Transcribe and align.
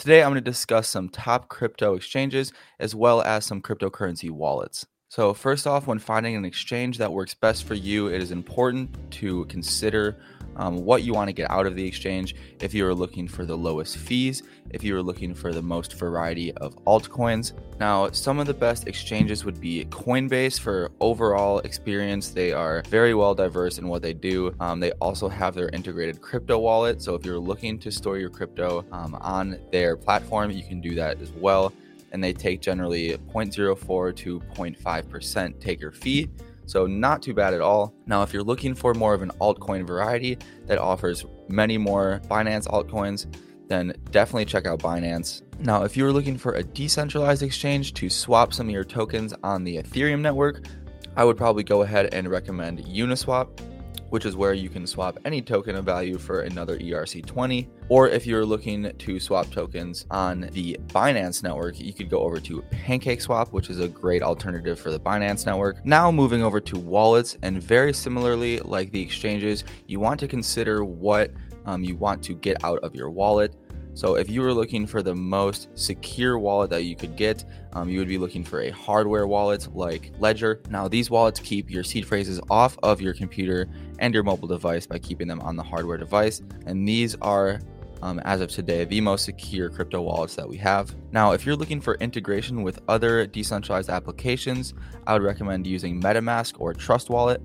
Today, 0.00 0.22
I'm 0.22 0.30
going 0.30 0.42
to 0.42 0.50
discuss 0.50 0.88
some 0.88 1.10
top 1.10 1.50
crypto 1.50 1.92
exchanges 1.92 2.54
as 2.78 2.94
well 2.94 3.20
as 3.20 3.44
some 3.44 3.60
cryptocurrency 3.60 4.30
wallets. 4.30 4.86
So, 5.10 5.34
first 5.34 5.66
off, 5.66 5.86
when 5.86 5.98
finding 5.98 6.34
an 6.36 6.46
exchange 6.46 6.96
that 6.96 7.12
works 7.12 7.34
best 7.34 7.64
for 7.64 7.74
you, 7.74 8.06
it 8.06 8.22
is 8.22 8.30
important 8.30 8.96
to 9.10 9.44
consider 9.44 10.16
um, 10.60 10.84
what 10.84 11.02
you 11.02 11.14
want 11.14 11.28
to 11.28 11.32
get 11.32 11.50
out 11.50 11.66
of 11.66 11.74
the 11.74 11.86
exchange. 11.86 12.36
If 12.60 12.74
you 12.74 12.86
are 12.86 12.94
looking 12.94 13.26
for 13.26 13.46
the 13.46 13.56
lowest 13.56 13.96
fees, 13.96 14.42
if 14.70 14.84
you 14.84 14.94
are 14.94 15.02
looking 15.02 15.34
for 15.34 15.52
the 15.52 15.62
most 15.62 15.94
variety 15.94 16.52
of 16.52 16.76
altcoins. 16.84 17.52
Now, 17.80 18.10
some 18.10 18.38
of 18.38 18.46
the 18.46 18.54
best 18.54 18.86
exchanges 18.86 19.42
would 19.44 19.58
be 19.58 19.86
Coinbase 19.86 20.60
for 20.60 20.92
overall 21.00 21.60
experience. 21.60 22.28
They 22.28 22.52
are 22.52 22.82
very 22.88 23.14
well 23.14 23.34
diverse 23.34 23.78
in 23.78 23.88
what 23.88 24.02
they 24.02 24.12
do. 24.12 24.54
Um, 24.60 24.80
they 24.80 24.92
also 24.92 25.28
have 25.30 25.54
their 25.54 25.70
integrated 25.70 26.20
crypto 26.20 26.58
wallet. 26.58 27.00
So 27.00 27.14
if 27.14 27.24
you're 27.24 27.38
looking 27.38 27.78
to 27.78 27.90
store 27.90 28.18
your 28.18 28.30
crypto 28.30 28.84
um, 28.92 29.14
on 29.14 29.58
their 29.72 29.96
platform, 29.96 30.50
you 30.50 30.62
can 30.62 30.82
do 30.82 30.94
that 30.96 31.22
as 31.22 31.30
well 31.32 31.72
and 32.12 32.22
they 32.22 32.32
take 32.32 32.60
generally 32.60 33.16
0.04 33.32 34.16
to 34.16 34.40
0.5% 34.40 35.60
taker 35.60 35.92
fee. 35.92 36.28
So, 36.70 36.86
not 36.86 37.20
too 37.20 37.34
bad 37.34 37.52
at 37.52 37.60
all. 37.60 37.92
Now, 38.06 38.22
if 38.22 38.32
you're 38.32 38.44
looking 38.44 38.76
for 38.76 38.94
more 38.94 39.12
of 39.12 39.22
an 39.22 39.32
altcoin 39.40 39.84
variety 39.84 40.38
that 40.66 40.78
offers 40.78 41.26
many 41.48 41.76
more 41.76 42.20
Binance 42.28 42.68
altcoins, 42.68 43.26
then 43.66 43.92
definitely 44.12 44.44
check 44.44 44.66
out 44.66 44.78
Binance. 44.78 45.42
Now, 45.58 45.82
if 45.82 45.96
you 45.96 46.06
are 46.06 46.12
looking 46.12 46.38
for 46.38 46.52
a 46.52 46.62
decentralized 46.62 47.42
exchange 47.42 47.94
to 47.94 48.08
swap 48.08 48.54
some 48.54 48.68
of 48.68 48.72
your 48.72 48.84
tokens 48.84 49.34
on 49.42 49.64
the 49.64 49.78
Ethereum 49.78 50.20
network, 50.20 50.64
I 51.16 51.24
would 51.24 51.36
probably 51.36 51.64
go 51.64 51.82
ahead 51.82 52.14
and 52.14 52.30
recommend 52.30 52.78
Uniswap 52.84 53.48
which 54.10 54.26
is 54.26 54.36
where 54.36 54.52
you 54.52 54.68
can 54.68 54.86
swap 54.86 55.18
any 55.24 55.40
token 55.40 55.74
of 55.74 55.84
value 55.84 56.18
for 56.18 56.42
another 56.42 56.78
ERC20. 56.78 57.68
Or 57.88 58.08
if 58.08 58.26
you're 58.26 58.44
looking 58.44 58.92
to 58.96 59.18
swap 59.18 59.50
tokens 59.50 60.06
on 60.10 60.48
the 60.52 60.78
Binance 60.88 61.42
network, 61.42 61.80
you 61.80 61.92
could 61.92 62.10
go 62.10 62.20
over 62.20 62.38
to 62.40 62.62
PancakeSwap, 62.70 63.48
which 63.52 63.70
is 63.70 63.80
a 63.80 63.88
great 63.88 64.22
alternative 64.22 64.78
for 64.78 64.90
the 64.90 65.00
Binance 65.00 65.46
network. 65.46 65.84
Now, 65.84 66.12
moving 66.12 66.42
over 66.42 66.60
to 66.60 66.78
wallets, 66.78 67.38
and 67.42 67.62
very 67.62 67.92
similarly, 67.92 68.60
like 68.60 68.92
the 68.92 69.00
exchanges, 69.00 69.64
you 69.86 69.98
want 69.98 70.20
to 70.20 70.28
consider 70.28 70.84
what 70.84 71.32
um, 71.66 71.84
you 71.84 71.96
want 71.96 72.22
to 72.24 72.34
get 72.34 72.62
out 72.64 72.78
of 72.80 72.94
your 72.94 73.10
wallet. 73.10 73.54
So 74.00 74.14
if 74.14 74.30
you 74.30 74.40
were 74.40 74.54
looking 74.54 74.86
for 74.86 75.02
the 75.02 75.14
most 75.14 75.68
secure 75.74 76.38
wallet 76.38 76.70
that 76.70 76.84
you 76.84 76.96
could 76.96 77.16
get, 77.16 77.44
um, 77.74 77.90
you 77.90 77.98
would 77.98 78.08
be 78.08 78.16
looking 78.16 78.42
for 78.42 78.62
a 78.62 78.70
hardware 78.70 79.26
wallet 79.26 79.68
like 79.76 80.10
Ledger. 80.18 80.62
Now, 80.70 80.88
these 80.88 81.10
wallets 81.10 81.38
keep 81.38 81.70
your 81.70 81.84
seed 81.84 82.06
phrases 82.06 82.40
off 82.48 82.78
of 82.82 83.02
your 83.02 83.12
computer 83.12 83.68
and 83.98 84.14
your 84.14 84.22
mobile 84.22 84.48
device 84.48 84.86
by 84.86 84.98
keeping 84.98 85.28
them 85.28 85.42
on 85.42 85.54
the 85.54 85.62
hardware 85.62 85.98
device. 85.98 86.40
And 86.64 86.88
these 86.88 87.14
are 87.16 87.60
um, 88.00 88.20
as 88.20 88.40
of 88.40 88.48
today, 88.48 88.86
the 88.86 89.02
most 89.02 89.26
secure 89.26 89.68
crypto 89.68 90.00
wallets 90.00 90.34
that 90.36 90.48
we 90.48 90.56
have. 90.56 90.96
Now, 91.12 91.32
if 91.32 91.44
you're 91.44 91.54
looking 91.54 91.82
for 91.82 91.96
integration 91.96 92.62
with 92.62 92.80
other 92.88 93.26
decentralized 93.26 93.90
applications, 93.90 94.72
I 95.06 95.12
would 95.12 95.22
recommend 95.22 95.66
using 95.66 96.00
MetaMask 96.00 96.54
or 96.58 96.72
Trust 96.72 97.10
Wallet. 97.10 97.42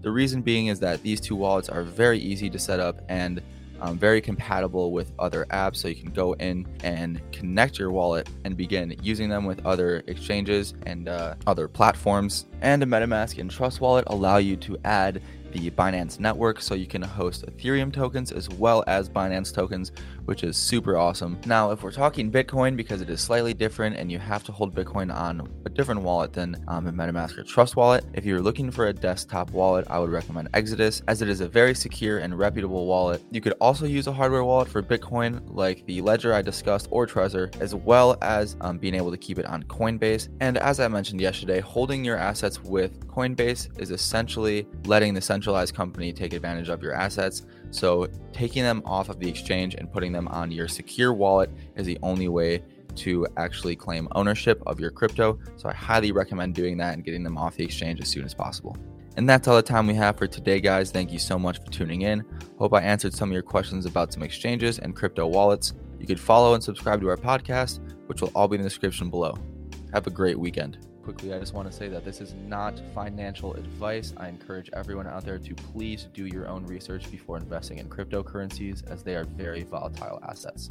The 0.00 0.10
reason 0.10 0.40
being 0.40 0.68
is 0.68 0.80
that 0.80 1.02
these 1.02 1.20
two 1.20 1.36
wallets 1.36 1.68
are 1.68 1.82
very 1.82 2.18
easy 2.18 2.48
to 2.48 2.58
set 2.58 2.80
up 2.80 3.02
and 3.10 3.42
um, 3.80 3.98
very 3.98 4.20
compatible 4.20 4.92
with 4.92 5.12
other 5.18 5.46
apps. 5.50 5.76
So 5.76 5.88
you 5.88 5.94
can 5.94 6.12
go 6.12 6.32
in 6.34 6.66
and 6.82 7.20
connect 7.32 7.78
your 7.78 7.90
wallet 7.90 8.28
and 8.44 8.56
begin 8.56 8.96
using 9.02 9.28
them 9.28 9.44
with 9.44 9.64
other 9.64 10.02
exchanges 10.06 10.74
and 10.86 11.08
uh, 11.08 11.34
other 11.46 11.68
platforms. 11.68 12.46
And 12.60 12.82
a 12.82 12.86
MetaMask 12.86 13.38
and 13.38 13.50
Trust 13.50 13.80
Wallet 13.80 14.04
allow 14.08 14.36
you 14.36 14.56
to 14.56 14.78
add 14.84 15.22
the 15.52 15.70
Binance 15.70 16.20
network 16.20 16.60
so 16.60 16.74
you 16.74 16.86
can 16.86 17.02
host 17.02 17.44
Ethereum 17.46 17.92
tokens 17.92 18.32
as 18.32 18.48
well 18.48 18.84
as 18.86 19.08
Binance 19.08 19.52
tokens, 19.52 19.92
which 20.24 20.44
is 20.44 20.56
super 20.56 20.96
awesome. 20.96 21.38
Now, 21.46 21.70
if 21.70 21.82
we're 21.82 21.92
talking 21.92 22.30
Bitcoin, 22.30 22.76
because 22.76 23.00
it 23.00 23.10
is 23.10 23.20
slightly 23.20 23.54
different 23.54 23.96
and 23.96 24.10
you 24.10 24.18
have 24.18 24.44
to 24.44 24.52
hold 24.52 24.74
Bitcoin 24.74 25.14
on 25.14 25.48
a 25.66 25.70
different 25.70 26.02
wallet 26.02 26.32
than 26.32 26.62
um, 26.68 26.86
a 26.86 26.92
MetaMask 26.92 27.38
or 27.38 27.42
Trust 27.42 27.76
wallet, 27.76 28.04
if 28.14 28.24
you're 28.24 28.40
looking 28.40 28.70
for 28.70 28.88
a 28.88 28.92
desktop 28.92 29.50
wallet, 29.50 29.86
I 29.90 29.98
would 29.98 30.10
recommend 30.10 30.48
Exodus 30.54 31.02
as 31.08 31.22
it 31.22 31.28
is 31.28 31.40
a 31.40 31.48
very 31.48 31.74
secure 31.74 32.18
and 32.18 32.38
reputable 32.38 32.86
wallet. 32.86 33.22
You 33.30 33.40
could 33.40 33.54
also 33.60 33.86
use 33.86 34.06
a 34.06 34.12
hardware 34.12 34.44
wallet 34.44 34.68
for 34.68 34.82
Bitcoin 34.82 35.42
like 35.48 35.84
the 35.86 36.00
Ledger 36.00 36.32
I 36.32 36.42
discussed 36.42 36.88
or 36.90 37.06
Trezor, 37.06 37.54
as 37.60 37.74
well 37.74 38.16
as 38.22 38.56
um, 38.60 38.78
being 38.78 38.94
able 38.94 39.10
to 39.10 39.18
keep 39.18 39.38
it 39.38 39.46
on 39.46 39.62
Coinbase. 39.64 40.28
And 40.40 40.58
as 40.58 40.80
I 40.80 40.88
mentioned 40.88 41.20
yesterday, 41.20 41.60
holding 41.60 42.04
your 42.04 42.16
assets 42.16 42.62
with 42.62 43.06
Coinbase 43.08 43.80
is 43.80 43.90
essentially 43.90 44.66
letting 44.84 45.14
the 45.14 45.20
centralized 45.40 45.74
company 45.74 46.12
take 46.12 46.34
advantage 46.34 46.68
of 46.68 46.82
your 46.82 46.92
assets. 46.92 47.46
So, 47.70 48.08
taking 48.32 48.62
them 48.62 48.82
off 48.84 49.08
of 49.08 49.18
the 49.18 49.28
exchange 49.28 49.74
and 49.74 49.90
putting 49.90 50.12
them 50.12 50.28
on 50.28 50.50
your 50.50 50.68
secure 50.68 51.14
wallet 51.14 51.50
is 51.76 51.86
the 51.86 51.98
only 52.02 52.28
way 52.28 52.62
to 52.96 53.26
actually 53.38 53.74
claim 53.74 54.06
ownership 54.12 54.62
of 54.66 54.78
your 54.78 54.90
crypto. 54.90 55.38
So, 55.56 55.70
I 55.70 55.72
highly 55.72 56.12
recommend 56.12 56.54
doing 56.54 56.76
that 56.78 56.92
and 56.92 57.02
getting 57.02 57.22
them 57.22 57.38
off 57.38 57.56
the 57.56 57.64
exchange 57.64 58.02
as 58.02 58.08
soon 58.08 58.24
as 58.24 58.34
possible. 58.34 58.76
And 59.16 59.26
that's 59.26 59.48
all 59.48 59.56
the 59.56 59.62
time 59.62 59.86
we 59.86 59.94
have 59.94 60.18
for 60.18 60.26
today, 60.26 60.60
guys. 60.60 60.90
Thank 60.90 61.10
you 61.10 61.18
so 61.18 61.38
much 61.38 61.58
for 61.58 61.70
tuning 61.70 62.02
in. 62.02 62.22
Hope 62.58 62.74
I 62.74 62.82
answered 62.82 63.14
some 63.14 63.30
of 63.30 63.32
your 63.32 63.42
questions 63.42 63.86
about 63.86 64.12
some 64.12 64.22
exchanges 64.22 64.78
and 64.78 64.94
crypto 64.94 65.26
wallets. 65.26 65.72
You 65.98 66.06
could 66.06 66.20
follow 66.20 66.52
and 66.52 66.62
subscribe 66.62 67.00
to 67.00 67.08
our 67.08 67.16
podcast, 67.16 67.80
which 68.08 68.20
will 68.20 68.32
all 68.34 68.46
be 68.46 68.56
in 68.56 68.62
the 68.62 68.68
description 68.68 69.08
below. 69.08 69.34
Have 69.94 70.06
a 70.06 70.10
great 70.10 70.38
weekend 70.38 70.89
quickly, 71.12 71.34
I 71.34 71.40
just 71.40 71.54
want 71.54 71.68
to 71.68 71.76
say 71.76 71.88
that 71.88 72.04
this 72.04 72.20
is 72.20 72.34
not 72.46 72.80
financial 72.94 73.54
advice. 73.54 74.14
I 74.16 74.28
encourage 74.28 74.70
everyone 74.74 75.08
out 75.08 75.24
there 75.24 75.38
to 75.38 75.54
please 75.54 76.06
do 76.14 76.26
your 76.26 76.46
own 76.46 76.64
research 76.66 77.10
before 77.10 77.36
investing 77.36 77.78
in 77.78 77.88
cryptocurrencies, 77.88 78.88
as 78.88 79.02
they 79.02 79.16
are 79.16 79.24
very 79.24 79.64
volatile 79.64 80.20
assets. 80.28 80.68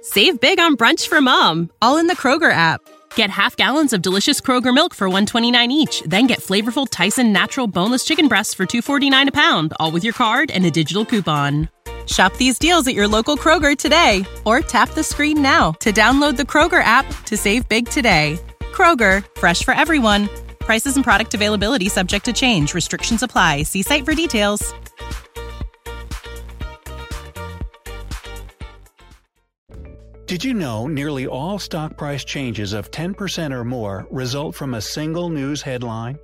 Save 0.00 0.40
big 0.40 0.58
on 0.58 0.76
brunch 0.78 1.06
for 1.06 1.20
mom, 1.20 1.70
all 1.82 1.98
in 1.98 2.06
the 2.06 2.16
Kroger 2.16 2.50
app. 2.50 2.80
Get 3.14 3.28
half 3.28 3.56
gallons 3.56 3.92
of 3.92 4.00
delicious 4.00 4.40
Kroger 4.40 4.72
milk 4.72 4.94
for 4.94 5.08
129 5.08 5.70
each, 5.70 6.02
then 6.06 6.26
get 6.26 6.40
flavorful 6.40 6.86
Tyson 6.90 7.30
natural 7.30 7.66
boneless 7.66 8.06
chicken 8.06 8.26
breasts 8.26 8.54
for 8.54 8.64
249 8.64 9.28
a 9.28 9.32
pound, 9.32 9.74
all 9.78 9.90
with 9.90 10.02
your 10.04 10.14
card 10.14 10.50
and 10.50 10.64
a 10.64 10.70
digital 10.70 11.04
coupon. 11.04 11.68
Shop 12.06 12.34
these 12.38 12.58
deals 12.58 12.88
at 12.88 12.94
your 12.94 13.06
local 13.06 13.36
Kroger 13.36 13.76
today 13.76 14.24
or 14.46 14.60
tap 14.60 14.90
the 14.90 15.04
screen 15.04 15.42
now 15.42 15.72
to 15.72 15.92
download 15.92 16.38
the 16.38 16.44
Kroger 16.44 16.82
app 16.82 17.04
to 17.24 17.36
save 17.36 17.68
big 17.68 17.86
today. 17.90 18.38
Kroger, 18.72 19.24
fresh 19.38 19.64
for 19.64 19.74
everyone. 19.74 20.28
Prices 20.60 20.96
and 20.96 21.04
product 21.04 21.34
availability 21.34 21.88
subject 21.88 22.24
to 22.26 22.32
change. 22.32 22.74
Restrictions 22.74 23.22
apply. 23.22 23.64
See 23.64 23.82
site 23.82 24.04
for 24.04 24.14
details. 24.14 24.74
Did 30.28 30.44
you 30.44 30.52
know 30.52 30.86
nearly 30.86 31.26
all 31.26 31.58
stock 31.58 31.96
price 31.96 32.22
changes 32.22 32.74
of 32.74 32.90
10% 32.90 33.50
or 33.50 33.64
more 33.64 34.06
result 34.10 34.54
from 34.54 34.74
a 34.74 34.80
single 34.80 35.30
news 35.30 35.62
headline? 35.62 36.18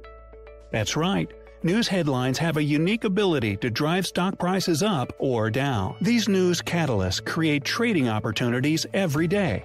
That's 0.73 0.95
right. 0.95 1.33
News 1.63 1.89
headlines 1.89 2.37
have 2.37 2.59
a 2.59 2.63
unique 2.63 3.05
ability 3.05 3.57
to 3.57 3.71
drive 3.71 4.07
stock 4.07 4.39
prices 4.39 4.83
up 4.83 5.15
or 5.19 5.49
down. 5.51 5.97
These 6.03 6.29
news 6.29 6.61
catalysts 6.61 7.25
create 7.25 7.65
trading 7.65 8.11
opportunities 8.11 8.85
every 8.93 9.27
day. 9.27 9.65